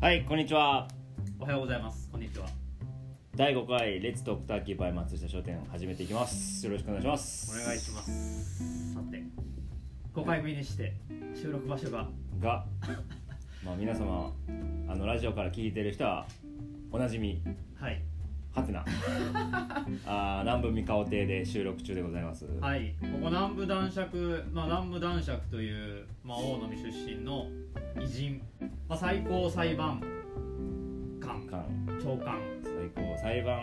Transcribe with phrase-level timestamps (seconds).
[0.00, 0.88] はいこんにちは
[1.38, 2.08] おはようございます。
[2.10, 2.46] こんにちは。
[3.36, 8.94] 第5回レッツトークターキーバイ松下商店始めていきますよろしくお願いしますお願いします。
[8.94, 9.22] さて、
[10.14, 10.94] 5回目にして
[11.34, 12.08] 収録場所が？
[12.40, 12.64] が
[13.62, 14.32] まあ皆様
[14.88, 16.26] あのラジオから聞いてる人は
[16.90, 17.42] おなじみ
[18.52, 18.84] はてな
[20.06, 22.46] あー南部三河亭で収録中でございます。
[22.60, 22.94] はい。
[23.00, 27.46] ここ南部男爵まあ南部男爵というまあ大野出身の
[28.00, 28.42] 偉人。
[28.88, 30.00] まあ最高裁判
[31.20, 31.46] 官。
[31.48, 31.64] 官。
[32.02, 32.38] 長官。
[32.64, 33.60] 最高裁判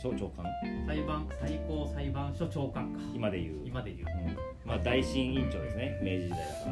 [0.00, 0.46] 所長官。
[0.86, 3.00] 裁判最高裁判所長官か。
[3.14, 4.08] 今で言う、今で言う。
[4.08, 6.00] うん、まあ大審委員長ですね。
[6.02, 6.70] 明治時代だか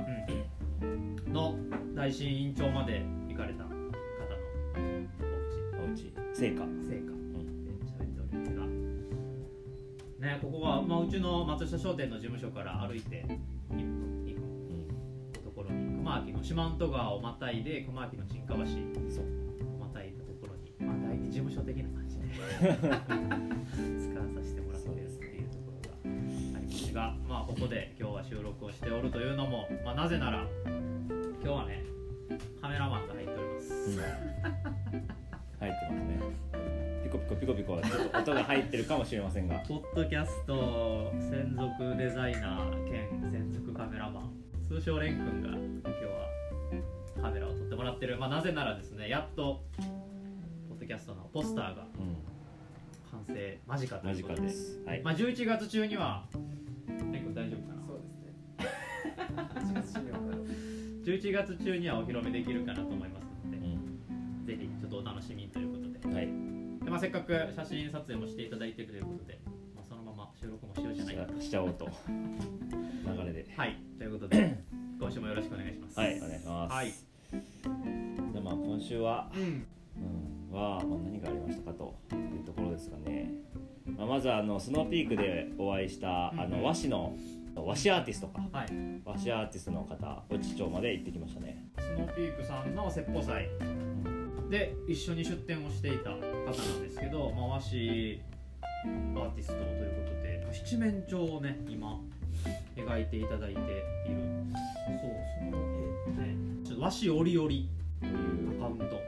[0.80, 0.88] ら。
[0.88, 1.32] うん。
[1.32, 1.54] の
[1.94, 3.76] 大審委員長まで行かれた方の
[5.78, 6.99] おおうち成果家成
[10.20, 14.88] ね、ここは、まあ、うちの松下商店の事務所から歩いて1分2分うん
[15.32, 22.24] のところに熊木の四万十川をまたいで熊木の沈下橋をまたいだところに、まあ、第一事務所的な感じで
[24.12, 31.82] 使わさせてもらってるっていうところがありますが、まあ、ここで今日は収録をしておるというのも、まあ、なぜなら今日はね
[32.60, 33.96] カメラマンが入っております、うん。
[33.96, 36.49] 入ってますね
[37.30, 39.62] ピコピコピコちょっと音が入ってるかもしれませんが。
[39.68, 44.32] ポッドキャスト専属デザイナー兼専属カメラマン。
[44.68, 45.58] 通称レン君が今
[45.96, 49.62] 日はカメラを撮ってもらってる、まあ、なぜならですねやっと
[50.68, 52.16] ポッドキャストのポスターがうん。
[53.10, 54.40] 完成間近と間いうことで。
[54.40, 54.82] 近です。
[54.84, 55.02] はい。
[55.02, 56.24] まあ、11月中には
[57.12, 57.86] レン君大丈夫かな？
[57.86, 58.34] そうですね。
[59.46, 60.36] 8月終了から。
[61.04, 64.46] 11月中にはお披露目できるかなと思いますので、うん。
[64.46, 66.14] ぜひちょっとお楽しみにということで。
[66.14, 66.49] はい
[66.90, 67.32] で、まあ、せっかく。
[67.54, 69.40] 写真撮影もしていただいているということで、
[69.76, 71.16] まあ、そのまま収録もしようじゃない。
[71.16, 71.88] かとしちゃおうと。
[72.08, 73.46] 流れで。
[73.56, 73.76] はい。
[73.96, 74.58] ということで
[74.98, 75.98] 今週もよろしくお願いします。
[75.98, 76.18] はい。
[76.18, 76.72] お願いします。
[76.72, 76.88] はい。
[76.88, 79.66] じゃあまあ今週は、うん。
[80.50, 83.30] うん、は、まあ、何がありましたかというところですかね、
[83.96, 87.14] まあ、まずはあのスノーピークでお会いした、うんあの和紙の
[87.54, 88.42] 和紙アーティストか。
[88.52, 88.68] はい。
[89.04, 93.48] 和紙アーティストの方越知町まで行ってきましたね、スノーピークさんの説法祭。
[94.50, 96.10] で一緒に出展をしていた
[96.50, 98.22] 方なんですけど、まあ、和紙
[99.16, 102.00] アーティストということで七面鳥をね今
[102.76, 103.64] 描いていただいている。
[105.00, 105.62] そうその
[106.08, 109.00] 絵ねちょっと和紙折々というアカウント。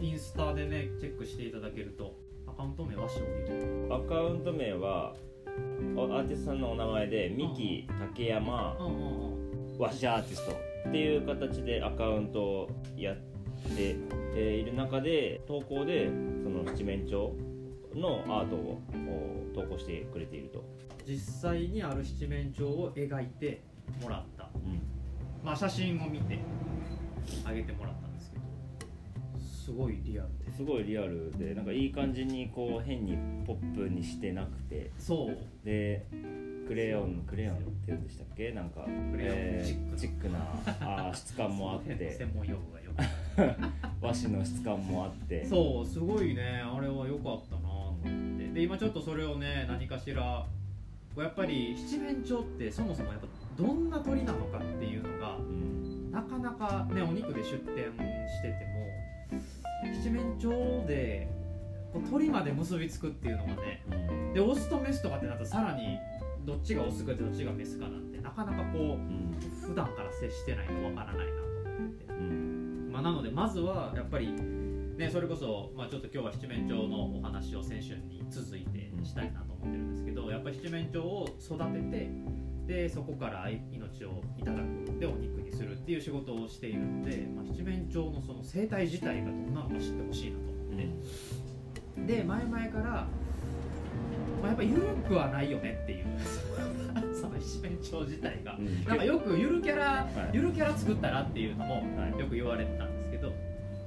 [0.00, 2.14] インスタでねチェックしていただけると
[2.46, 3.88] アカウント名和紙折々。
[3.88, 5.14] トアカウント名は
[5.96, 8.76] おアーティストさんのお名前で三木竹山
[9.78, 10.52] 和紙アーティスト
[10.88, 13.16] っていう形でアカウントをやっ
[13.76, 13.96] て、
[14.34, 16.08] えーいる中で投稿で
[16.42, 17.32] その七面鳥
[17.94, 18.80] のアートを
[19.52, 20.64] お投稿してくれていると、
[21.06, 23.62] 実際にある七面鳥を描いて
[24.02, 24.50] もらった。
[24.54, 24.82] うん。
[25.44, 26.38] まあ写真を見て
[27.44, 28.42] あげてもらったんですけど。
[29.40, 30.52] すごいリアルで。
[30.56, 34.90] すごいリアルでなんかいい感じにこう変にポップにしてなくて。
[34.98, 35.36] そう。
[35.64, 36.06] で
[36.66, 38.50] クレヨンクレヨンって言うんでしたっけ？
[38.52, 39.96] なんかクレヨンえーチックな。
[39.98, 42.10] チックなあー質感もあって。
[42.18, 42.83] 専門用語がよ
[44.00, 45.44] 和紙の質感もあって。
[45.44, 46.62] そうすごいね。
[46.64, 48.48] あれは良かったなと思って。
[48.52, 50.46] で今ちょっとそれをね何かしら
[51.16, 56.10] やっぱり七面鳥ってそもそもやっぱどんな鳥なのかっていうのがうん。
[56.12, 57.90] なかなかねお肉で出店
[58.28, 58.64] してて
[59.32, 59.40] も
[60.02, 61.28] 七面鳥で
[62.10, 64.32] 鳥まで結びつくっていうのがねうん。
[64.32, 65.98] でオスとメスとかってなったらさらに
[66.44, 69.34] どっちがオスかどっちがメスかなんてなかなかこうん。
[69.34, 72.04] う普段から接してないとわからないなと思って。
[72.06, 72.53] うん
[72.94, 82.10] まあ、なのでまずはやっぱり、ね、それこそ、まあ、ちょっと今日は七面鳥のお話を先週に続いてしたいなと思ってるんですけどやっぱり七面鳥を育てて
[82.68, 93.08] でそこから命をいただくでお肉にするっていう仕事をしているので、まあ、七面鳥のその生態自体がどんなのか知ってほしいなと思って、で前々から、ま
[94.44, 96.06] あ、やっぱ緩くはないよねっていう
[97.44, 98.58] 七面鳥自体が。
[98.86, 101.82] なんかよくゆるキャラ、ゆるキャラ作ったらっていうのも
[102.18, 103.32] よく言われてたんですけど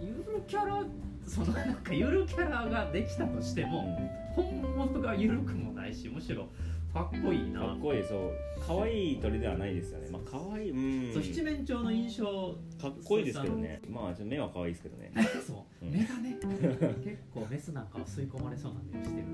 [0.02, 0.84] ゆるキャラ
[1.26, 4.00] そのなんかゆるキャラができたとしても
[4.36, 6.48] 本物がゆるくもないしむしろ
[6.94, 8.32] かっこいいなかっこいいそう
[8.66, 15.12] 可愛いい鳥ではないですよねまあ可愛いうんそう七面鳥の印象かっこいいですけどねまあ目は可愛いですけどね
[15.46, 16.38] そう目がね
[17.04, 19.26] 結構メスなんかは吸い込まれそうな目をしてる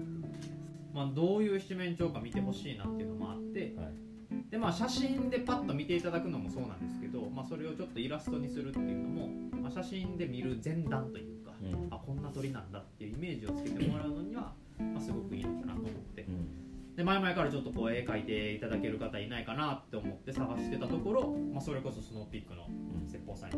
[0.94, 4.13] まあどういう七面鳥か見てほしいなっていうのもあってはい
[4.54, 9.28] でまあ写真でパッと見ていただくのもそうなんですけど、まあ、それをちょっとイラストにするっていうのも、
[9.60, 11.88] まあ、写真で見る前段というか、うん。
[11.90, 16.22] あこんな鳥なんだっていうイメージをつけてもらうのには、まあ、すごくいいのかなと思って。
[16.22, 16.96] うん。
[16.96, 23.10] で前々からちょっとこう絵描いていただける方いないかなって思って探してたところ、まあ、それこそスノーピークのうん。
[23.10, 23.58] 説法さんに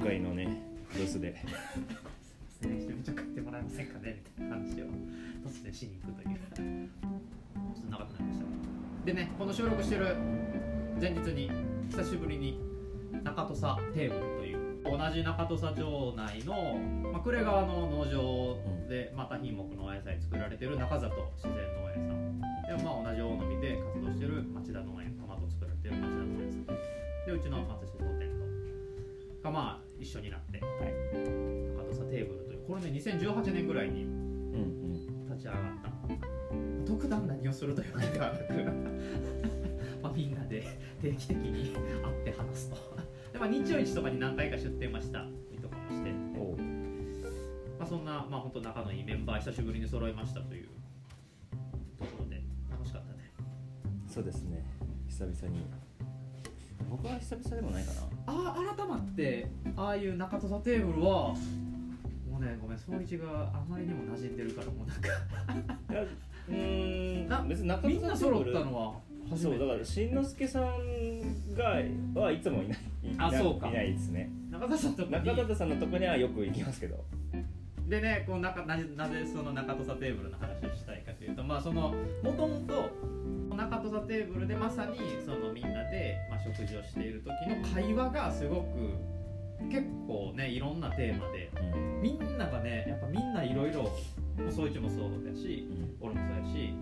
[0.00, 0.48] 向かいのね
[0.92, 1.30] ブースで。
[1.30, 1.44] ね。
[2.60, 4.86] 一緒にちょ買ってもらえませんかねみたいな話を
[5.46, 6.90] 突然しに行くという。
[7.72, 10.16] ちょっと長くなりましたでねこの収録してる
[11.00, 11.50] 前日に
[11.88, 12.60] 久しぶりに
[13.24, 16.78] 中土佐テーブルという同じ中土佐町内の、
[17.10, 18.58] まあ、呉川の農場
[18.88, 22.40] でまた品目のお野菜作られてる中里自然農園さん
[22.76, 28.28] で、まあ、同じ大野で活動してる町田農園トマト作られてる町田農園さんでうちの松下商店
[29.40, 34.06] とがまあ一緒になって、中土佐テーブルというこれね2018年ぐらいに
[35.28, 36.39] 立ち上がった
[36.86, 38.44] 特段何をするというわけではなく
[40.02, 40.66] まあみんなで
[41.00, 42.76] 定期的に会って話すと。
[43.32, 46.10] で、まあ、日曜市とかに何回か出店はしたりとかもして、
[47.78, 50.68] まあ、そんな、まあ、本当仲のいいメンバー久しぶりに揃いましたという
[51.98, 53.32] ところで楽しかったね。
[54.06, 54.64] そうですね。
[55.08, 55.64] 久々に。
[56.90, 58.00] 僕は久々でもないかな。
[58.26, 61.34] ああ改まってああいう中土佐テーブルは
[62.28, 65.08] もうねごめん総一があまりにも馴染んでるからもうなんか
[67.42, 68.94] な別に中みんな揃ったのはは
[69.30, 69.58] 初めて。
[69.58, 73.68] そうだからしんのすけさんがはいつもいないいなあそうか。
[73.68, 74.30] いないですね。
[74.50, 75.24] 中田さんとこに。
[75.24, 77.04] 中田さんのとこにはよく行きますけど。
[77.88, 81.92] でねこうなかなぜなぜその中土佐テーブルの話をしたいかというとまあその
[82.22, 82.88] もともと
[83.56, 84.96] 中土佐テーブルでまさに
[85.26, 88.68] そのみんなで、まあ、食事をしている時の会話がすごく
[89.68, 92.00] 結構ねいろんなテーマでうん。
[92.00, 93.90] みんながねやっぱみんないろいろ
[94.50, 95.68] 総一もそうだし
[96.00, 96.72] 俺もそうやし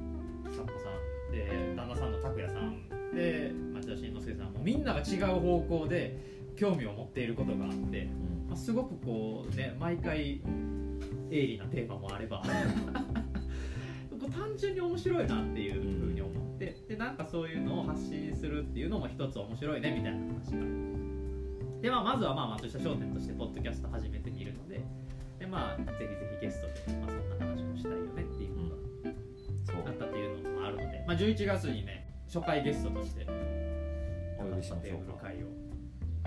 [1.30, 2.88] で旦那さんの拓也さん。
[3.14, 4.60] で町田慎之介さんも。
[4.62, 6.16] みんなが違う方向で
[6.56, 8.48] 興味を持っていることがあってうん。
[8.48, 10.40] まあ、すごくこうね毎回
[11.30, 12.42] 鋭利なテーマもあれば
[14.30, 20.98] 単純に面白いなっていうふうに思ってでなんかそういうのを発信するっていうのも一つ面白いねみたいな話が
[21.80, 24.80] で、まあ、まずはまあ松下商店としてポッドキャスト始めてみるので
[25.38, 26.08] で、まあ、ぜひぜ
[26.40, 28.24] ひゲストで、まあ、そんな話もしたいよね
[31.18, 33.26] 11月にね初回ゲストとして
[34.38, 35.24] お呼びしましょうか。
[35.24, 35.38] 会を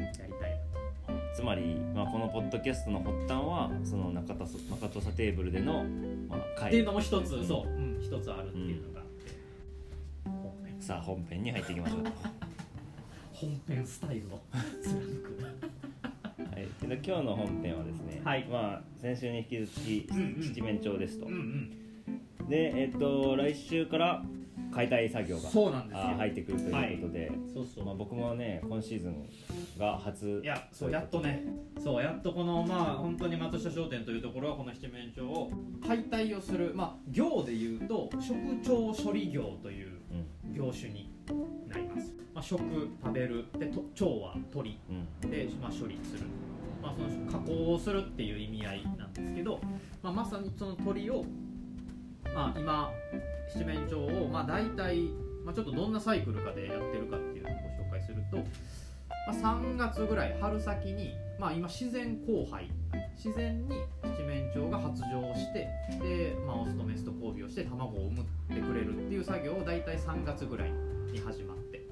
[0.02, 5.86] やりたいなつまり、まあ、このポッドキャストの発端はその中田中土佐テーブルでの、
[6.28, 6.68] まあ、会。
[6.68, 9.32] っていうのも一つ、そう、うん、一つあるっていうのがあって、
[10.26, 10.82] 本編。
[10.82, 12.12] さあ本編に入っていきましょうと。
[13.32, 14.42] 本編スタイルを
[14.84, 15.40] 貫く。
[16.54, 18.46] はい、で今日の本編はですね、はい。
[18.46, 20.42] まあ、先週に引き続きうんうん。
[20.42, 21.34] 七面鳥ですと、うん
[22.40, 22.50] うん。
[22.50, 24.26] で、えっと来週から
[24.72, 26.04] 解体作業がそうなんですよ。
[26.04, 29.30] あ入ってくるということで、そうそう、まあ、僕もね今シーズン
[29.78, 31.46] が初いやそうやっとね。
[31.80, 35.52] そうやっとこのまあ本当に松下商店というところはこの七面鳥を
[35.86, 40.54] 解体をするまあ業でいうと食鳥処理業といううん。
[40.54, 41.10] 業種に
[41.70, 42.62] なります、まあ、食
[43.02, 43.46] 食べる。
[43.58, 45.32] でと鳥は鳥うん。
[45.32, 46.26] で、まあ、処理する、
[46.82, 49.62] まあ、その加工をするっていう意味合いなんですけど、
[50.04, 51.24] まあ、まさにその鳥を、
[52.34, 52.92] まあ、今
[53.54, 55.10] 七面鳥を、まあ、大体、
[55.46, 58.44] まあ、ちょっとどんなサイクルかでやってるかっていうのをご紹介すると、ま
[59.52, 62.70] あ、3月ぐらい春先に、まあ、今自然交配。
[63.24, 65.70] 自然に七面鳥が発情して
[66.02, 70.72] で、まあ、オスとメスと交尾をして卵を産ってくれるっていう作業を大体3月ぐらい
[71.12, 71.86] に始まって。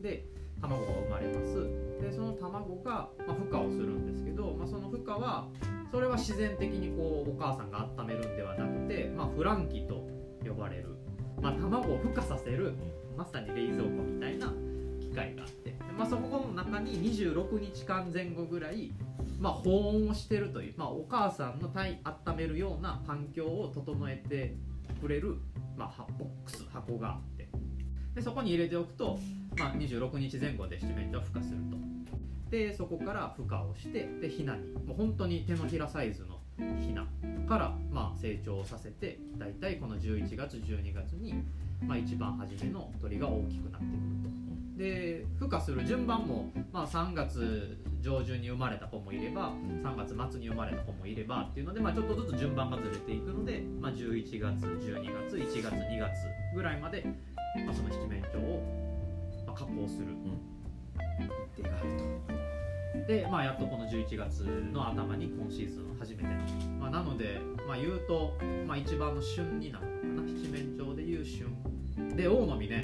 [0.00, 0.24] で
[0.60, 1.66] 卵が生まれます。
[2.00, 5.48] でその卵が、まあ、孵化をするんですけど、まあ、その孵化は
[5.90, 10.06] それは自然的にこうお母さんが温めるんではなくて、まあ、フランキと
[10.46, 10.96] 呼ばれる、
[11.40, 12.74] まあ、卵を孵化させる
[13.16, 14.52] まさに冷蔵庫みたいな
[15.00, 18.92] 機械があって、まあ、そこの中に26日間前後ぐらい、
[19.38, 24.54] まあ、保温をしてるという、まあ、お母さんの体温めるような環境を整えて
[25.00, 25.38] くれる、
[25.76, 27.48] まあ、ボックス箱があって。
[28.14, 29.18] でそこに入れておくと、
[29.56, 31.89] まあ、26日前後で七面鳥は孵化すると。
[32.50, 36.40] でそこから孵化をしてでヒナにもう本当に手のひらサイズの
[36.80, 37.06] ヒナ
[37.48, 41.34] から、まあ、成長させて大体この11月12月に、
[41.86, 44.30] まあ、一番初めの鳥が大きくなってくると。
[44.76, 49.52] で孵化する順番も、まあ、3月上旬に生まれた子もいれば
[49.82, 56.10] 3月末に生まれた子もいればっていうので、まあ、ちょっとずつ順番がずれていくので、まあ、11月12月1月2月
[56.54, 57.04] ぐらいまで、
[57.66, 58.62] まあ、その七面鳥を、
[59.46, 60.06] まあ、加工する。
[61.20, 61.89] 日程があると。
[63.10, 64.40] で、まあ、やっとこの11月
[64.72, 66.30] の頭に今シーズン初めての、
[66.78, 68.38] まあ、なので、まあ、言うと、
[68.68, 70.32] まあ、一番の旬になるのかな。
[70.38, 71.48] 七面鳥でいう旬。
[72.14, 72.82] で大野にね、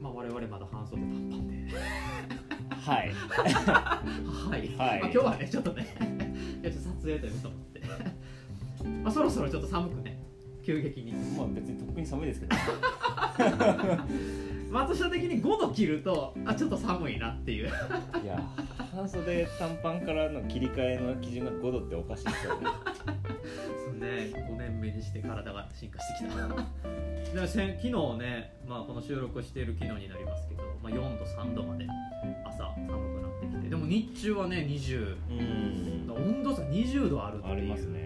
[0.00, 1.74] まあ、我々まだ半袖短パンで。
[2.72, 3.12] はい。
[3.52, 5.00] はい、はい。
[5.00, 5.86] まあ、今日はねちょっとね
[6.62, 7.82] ちょっと撮影ということもあって。
[9.02, 10.18] まあそろそろちょっと寒くね
[10.64, 11.12] 急激に。
[11.36, 12.56] まあ別にとっくに寒いですけど
[14.70, 17.68] 松下的に5度切るとあちょっと寒いなっていう。
[18.24, 18.42] いや
[18.96, 22.66] 半袖短パンからの切り替えの基準が5度っておかしいですよね。
[23.84, 24.32] そうね。
[24.48, 26.48] 5年目にして体が進化してきた。
[27.38, 31.86] でせん昨日ね、まあ、この収録している昨日になりますけど、まあ、4度3度まで
[32.46, 33.68] 朝寒くなってきて。
[33.68, 36.10] でも日中はね20うん。
[36.10, 37.52] 温度差20度あるっていう。
[37.52, 38.00] ありますね。
[38.00, 38.05] す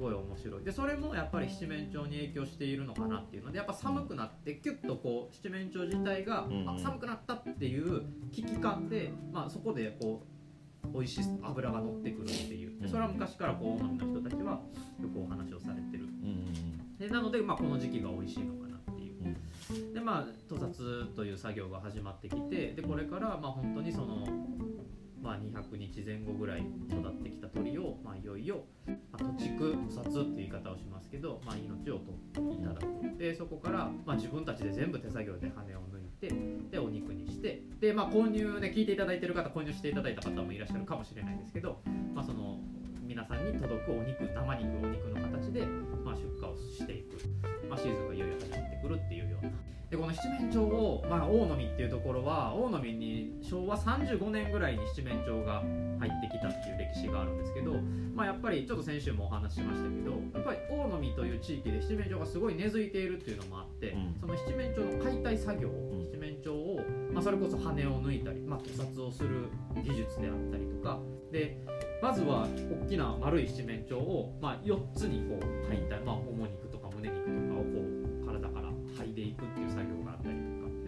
[0.00, 0.64] ごい面白い。
[0.64, 6.68] でそれもやっぱり七面鳥に影響しているのかなっていうのでやっぱ寒くなってキュッとこう七面鳥自体が、うん。
[6.68, 8.02] あ寒くなったっていう
[8.32, 10.26] 危機感で、まあ、そこでこ
[10.84, 12.80] う美味しい油が乗ってくるっていう。
[12.80, 14.52] でそれは昔からこう大波の人たちは
[15.00, 16.04] よくお話をされてる。
[16.04, 16.50] うん
[16.98, 19.94] でなので、まあ、この時期が美味しいのかなっていう。
[19.94, 24.26] でまあ屠殺という作業が始まってきてでこれからまあ本当にその、
[25.22, 33.18] まあ、200日前後ぐらい育ってきた鳥を、まあ、いよいよ、まあ、土畜屠殺っていう言い方をしますけど、まあ、命を取っていただく。
[33.18, 36.32] でそこから、まあ、自分たちで全部手作業で羽を抜いて
[36.70, 41.82] でお肉にしてで、まあ、購入ね聞いていただいてる方購入していただいた方もいらっしゃるかもしれないですけど、
[42.14, 42.58] まあ、その
[43.02, 45.66] 皆さんに届くお肉生肉お肉の形で、
[46.04, 47.18] まあ、出荷をしていく、
[47.68, 55.62] まあ、シーズンがいよいよ始まってくるっていうようなでこの七面鳥を、まあ、大野見っていうところは大野見に昭和35年ぐらいに七面鳥が
[55.98, 57.74] 入ってきたっていう歴史があるんですけど、
[58.14, 64.16] まあ、やっぱりちょっと先週もお話ししましたけどやっぱり大野見という地域で七面鳥がすごい根付いているっていうのもあって、うん。
[64.20, 66.06] その七面鳥の解体作業、ん。
[66.12, 66.80] 七面鳥を、
[67.12, 69.48] まあ、それこそ羽を抜いたり、まあ、屠殺をする
[69.82, 71.00] 技術であったりとか
[71.32, 71.58] で
[72.02, 72.46] まずは
[72.84, 76.78] 大きな丸い七面鳥を、まあ、4つにこう解体、まあ、もも肉と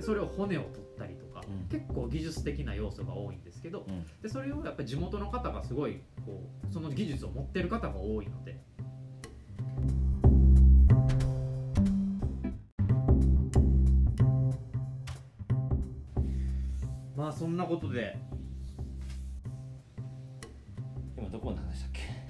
[0.02, 1.68] でそれを骨を取ったりとか、うん。
[1.68, 4.04] 結構技術的な要素が多いんですけどうん。
[4.20, 8.60] でそれをやっぱり地元の方がすごいこうその技術を持ってる方が多いので。
[17.16, 18.18] まあそんなことで。
[21.16, 22.21] 今どこまで話したっけ？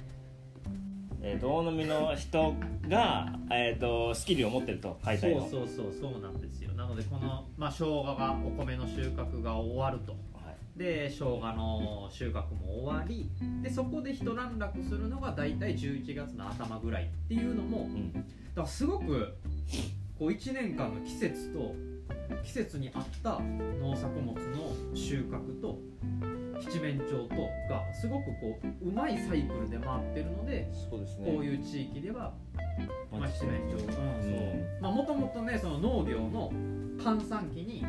[1.25, 2.55] えーと大飲みの人
[2.89, 5.49] が、えー、とスキルを持ってると解体の。
[5.49, 6.73] そうそうそうそうなんですよ。
[6.73, 10.13] なのでこの、まあ、生姜がお米の収穫が終わると。
[10.35, 10.79] はい。
[10.79, 13.31] で生姜の収穫も終わり。
[13.63, 18.13] でそこで一段落するのが大体11月の頭ぐらいっていうのもうん。
[18.13, 18.27] だか
[18.57, 19.35] らすごく
[20.19, 21.75] こう1年間の季節と
[22.43, 23.39] 季節に合った
[23.81, 25.79] 農作物の収穫と
[26.69, 31.33] 七面鳥とがすごくこううまいサイクルで回ってるのでそうですね。
[31.33, 32.33] こういう地域では
[33.11, 34.05] まあ、まあ七面鳥、うん、そう。
[34.05, 34.09] う
[34.79, 36.53] んまあもともとねその農業の
[37.03, 37.85] 閑散期に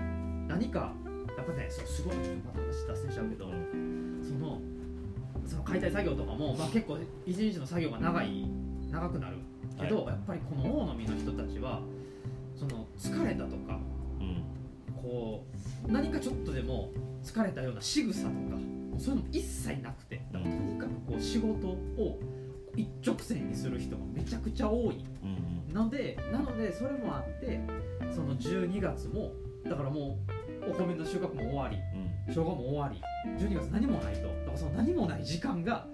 [0.48, 0.94] 何か
[1.38, 4.62] やっぱねそうすごいちょっとまた話脱線しちゃうけど、その
[5.46, 8.46] その解体作業とかも、まあ、結構一日の作業が長い
[8.92, 9.38] 長くなる。
[9.80, 11.82] けど、やっぱりこの大野見の人たちは
[12.56, 13.80] その疲れたとか
[14.20, 14.44] うん
[15.04, 15.46] こ
[15.88, 16.90] う何かちょっとでも
[17.24, 18.34] 疲れたような仕草とか
[18.98, 22.20] そういうのも一切なくてだからとにかくこう仕事を
[22.76, 25.06] 一直線にする人がめちゃくちゃ多い。
[25.24, 27.60] うんのでなのでそれもあって
[28.14, 29.32] その12月も
[29.66, 30.20] だからも
[30.68, 32.14] うお米の収穫も終わりうん。
[32.28, 33.02] 生姜も終わり
[33.44, 34.28] 12月何もないと。
[34.28, 35.88] だからその何もない時間が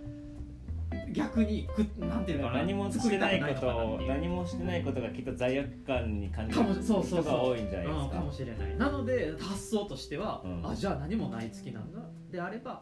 [1.14, 7.22] 逆にくなんていうのかな何もしてないこと何もしてないことがきっと罪悪感に感じるそうそうそう。
[7.22, 8.78] 人が多いんじゃないですうん、かかもしれない。
[8.78, 10.68] なので発想としては、うん。
[10.68, 12.00] あじゃあ何もない月なんだ。
[12.32, 12.80] であれば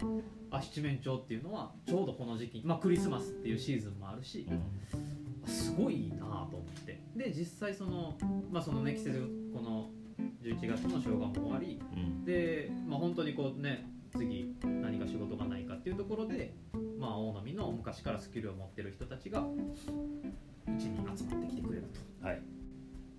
[0.52, 5.48] あ七面鳥っていうのはちょうどこの時期、まあ、クリスマスっていうシーズンもあるし、うん。
[5.48, 7.02] すごいいいなと思って。
[7.16, 8.18] で実際その,、
[8.52, 9.90] まあ、そのね季節この
[10.42, 11.82] 11月の生姜も終わり。
[11.96, 12.26] うん。
[12.26, 16.54] で、まあ、本当にこうね次何か仕事がないかっていうところで、
[17.00, 19.44] まあ、大波の昔からスキルを持ってる人たちがう
[20.78, 21.84] ちに集まってきてくれる
[22.22, 22.28] と。
[22.28, 22.42] はい。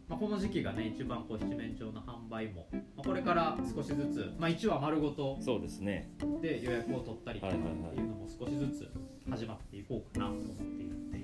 [0.09, 6.11] まあ、この時期がね一番こう七面鳥の販売も、まあ、これから少しずつ、まあ、1話丸ごとそうですね。
[6.41, 8.91] で予約を取ったりとかっていうのも少しずつ
[9.29, 11.19] 始まっていこうかなと思っているので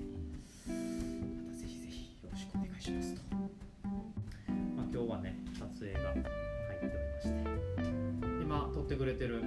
[1.45, 6.29] またぜひぜひよろしくお願いしますと、まあ、今日はね撮影が入って
[6.83, 7.74] おりまして
[8.85, 9.43] ってくれてる。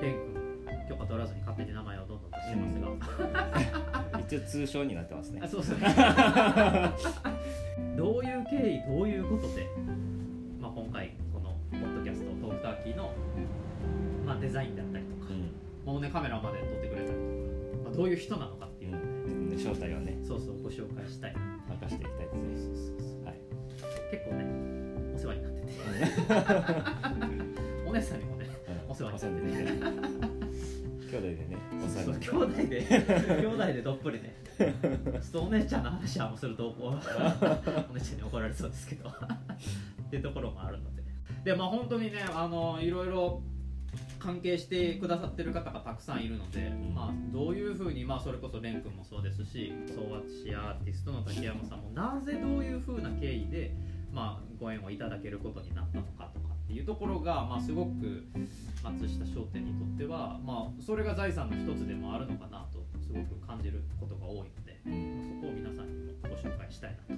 [0.00, 0.14] 君
[0.88, 2.80] 許可取らずに勝手に名前をどんどん出してます
[4.12, 5.40] が、 一応通称になってますね。
[5.42, 5.86] あそうですね。
[7.96, 9.66] どういう経緯どういうことで、
[10.60, 13.12] まあ、今回このポッドキャストトークターキーの、
[14.24, 15.34] まあ、デザインだったりとか、う
[15.90, 15.92] ん。
[15.92, 17.18] もうねカメラまで撮ってくれたりとか、
[17.84, 19.50] まあ、どういう人なのかっていうのをね、うん。
[19.50, 20.16] で正体をね。
[20.22, 21.34] そうそうご紹介したい。
[21.68, 23.40] 明かしていきたいそうですね
[24.10, 24.46] 結構ね
[25.14, 25.58] お世話になって
[27.42, 27.44] て
[27.88, 28.46] お姉さんにもね
[28.86, 28.90] うん。
[28.90, 29.62] お世話になって。
[29.62, 30.38] ね。
[31.10, 32.86] 兄弟でねお世話に兄弟で
[33.40, 34.36] 兄弟でどっぷりね。
[34.58, 36.94] ちょっとお姉ちゃんの話はもうすると お
[37.94, 39.08] 姉ちゃんに怒られそうですけど。
[39.08, 39.12] っ
[40.10, 41.02] ていうところもあるので。
[41.44, 43.42] でまあ本当にねあのいろいろ
[44.18, 46.94] 関係してくださってる方がたくさんいるので、ん。
[46.94, 53.74] まあ、どういうふうに、まあ、それこそ蓮くんもそうですし総圧師アーティストの竹山さんもなぜどういうふうな経緯で、
[54.12, 58.26] まあ、ご縁をいただけることになったのかとかっていうところが、まあ、すごく
[58.84, 67.16] 松下商店にとっては、まあ、それが財産の一つでもあるのかなとすごく感じることが多いので、まあそこを皆さんにもご紹介したいな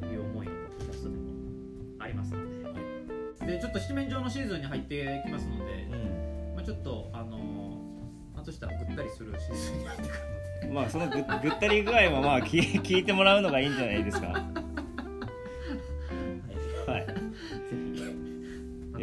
[0.00, 1.22] という思いのポッドキャストでも
[1.98, 2.38] ありますの
[3.46, 5.86] で,、でちょっと七面上のシーズンに入ってきますので、
[6.56, 10.74] まあ、ちょっとあのー、松下はぐったりするシーズンに入ってくるので。
[10.74, 14.63] まあそのぐぐったり具合もまあ聞いてもらうのがいいんじゃないですか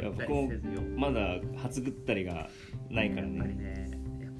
[0.01, 0.50] いや僕も
[0.98, 2.50] まだ初ぐったりが
[2.89, 4.34] ないからやっぱりねねやっ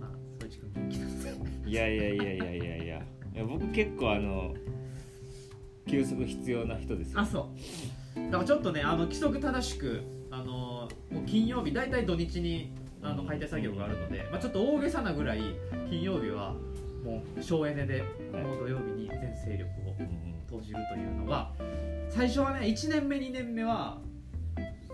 [0.00, 0.06] ぱ。
[0.06, 3.02] あ元気なんでいやいやいやいやいやいや。
[3.34, 4.54] いや僕結構あの
[5.86, 7.20] 休息必要な人ですよ。
[7.20, 7.50] あそ
[8.14, 8.20] う。
[8.30, 10.44] だからちょっとねあの規則正しくあの
[11.10, 15.40] もう金曜日大体土日にあの解体作業があるので、まあ、ちょっと大げさなぐらい
[15.88, 16.54] 金曜日は
[17.04, 18.02] もう省エネで
[18.32, 19.94] もう土曜日に全勢力を
[20.50, 21.52] 投じるというのが
[22.10, 23.98] 最初はね1年目2年目は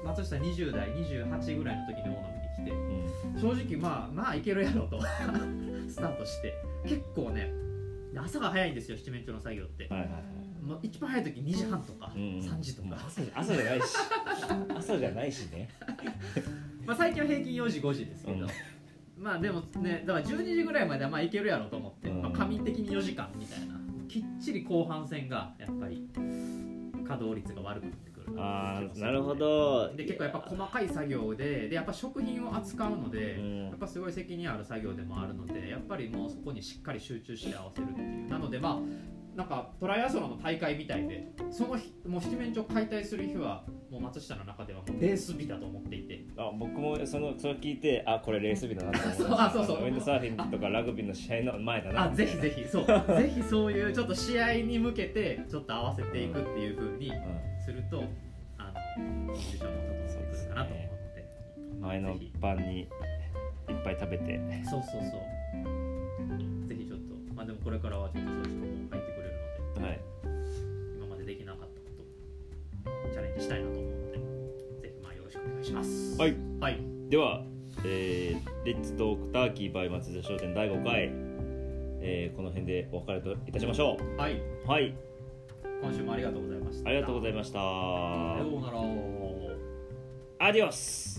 [0.05, 3.41] 松下20代28ぐらいの時に大野に来てうん。
[3.41, 5.01] 正直まあまあいけるやろうと
[5.89, 6.55] スタートして
[6.85, 7.53] 結構ね
[8.17, 10.09] 朝が早いんですよ七面鳥の作業って、はいはい
[10.63, 13.97] もう一番早い時2時半とかうん3時とか、朝じゃないし。
[14.77, 15.69] 朝じゃないしね。
[16.87, 19.25] まあ、最近は平均4時5時ですけど、うん。
[19.25, 22.23] まあでもねだから12時ぐらいまではまあいけるやろうと思って、うん。
[22.23, 23.75] まあ、仮眠的に4時間みたいな
[24.09, 26.09] きっちり後半戦がやっぱり
[27.03, 29.93] 稼働率が悪くなってくるああなるほど。
[29.95, 33.67] で結構やっぱ細かい作業ででやっぱ食品を扱うので、うん。
[33.67, 38.29] やっぱすごい責任ある作業でもあるのでやっぱりもうそこにしっかり集中して合わせるっていう。
[38.29, 49.77] なのでまあなんかトライアスロンの大会みたいでその日もう七面鳥解体する日はもう松下の中ではもうレース日だと思っていてあ僕もそのそれ聞いてあこれレース日だなと思いましたあそうそう。
[49.77, 52.05] そうウィンドサーフィンとかラグビーの試合の前だな。
[52.05, 52.65] あぜひぜひ。
[52.67, 52.87] そう。
[53.21, 57.13] ぜひそういうちょっと試合に向けてちょっと合わせていくっていう風にう
[57.65, 58.05] すると
[58.59, 62.87] あのコンディションも整ってくるかなと思うのでん前の晩にいっ
[63.85, 64.41] ぱい食べて。
[64.65, 66.69] そうそうそう。
[66.69, 69.35] ぜひちょっとまあでもこれからはちょっとそういう人も入ってくれる
[69.75, 70.01] のではい。
[70.97, 71.91] 今までできなかったこ
[73.03, 73.82] とをチャレンジしたいなと
[76.19, 76.37] はい。
[76.61, 76.79] はい。
[77.09, 77.43] では、
[77.85, 81.11] えー、レッツトークターキーバイ松田商店第5回、
[82.01, 84.95] えーこの辺でお別れといたしましょはい、うはい。
[85.83, 86.89] 今週もありがとうございました。
[86.89, 87.59] ありがとうございました。
[87.59, 90.49] さようなら。
[90.49, 91.12] アディオス